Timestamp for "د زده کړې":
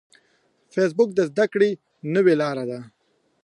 1.15-1.69